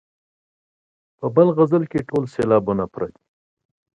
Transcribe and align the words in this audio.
په 1.17 1.25
بل 1.35 1.47
غزل 1.57 1.83
کې 1.91 2.07
ټول 2.09 2.23
سېلابونه 2.33 2.83
پوره 2.91 3.07
دي. 3.13 3.23